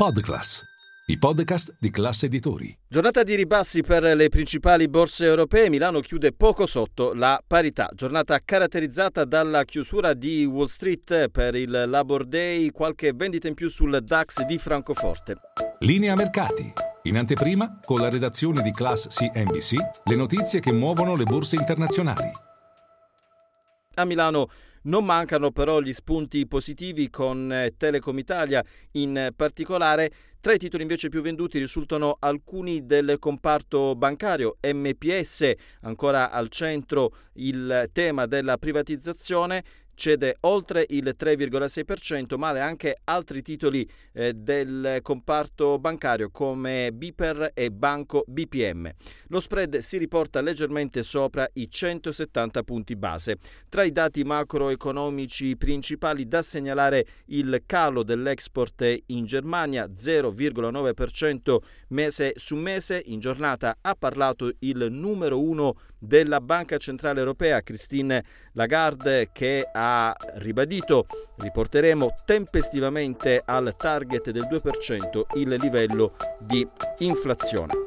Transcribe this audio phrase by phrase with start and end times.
[0.00, 0.64] Podclass,
[1.08, 2.74] i podcast di classe editori.
[2.88, 7.90] Giornata di ribassi per le principali borse europee, Milano chiude poco sotto la parità.
[7.92, 13.68] Giornata caratterizzata dalla chiusura di Wall Street per il Labor Day, qualche vendita in più
[13.68, 15.36] sul DAX di Francoforte.
[15.80, 16.72] Linea mercati.
[17.02, 19.74] In anteprima, con la redazione di Class CNBC,
[20.04, 22.30] le notizie che muovono le borse internazionali.
[23.96, 24.48] A Milano
[24.82, 30.10] non mancano però gli spunti positivi con eh, Telecom Italia in particolare.
[30.40, 35.52] Tra i titoli invece più venduti risultano alcuni del comparto bancario, MPS,
[35.82, 39.62] ancora al centro il tema della privatizzazione,
[40.00, 47.70] cede oltre il 3,6%, male anche altri titoli eh, del comparto bancario come Biper e
[47.70, 48.90] Banco BPM.
[49.26, 53.36] Lo spread si riporta leggermente sopra i 170 punti base.
[53.68, 62.56] Tra i dati macroeconomici principali da segnalare il calo dell'export in Germania 0,9% mese su
[62.56, 63.02] mese.
[63.04, 70.16] In giornata ha parlato il numero uno della Banca Centrale Europea, Christine Lagarde, che ha
[70.34, 76.66] ribadito riporteremo tempestivamente al target del 2% il livello di
[76.98, 77.79] inflazione.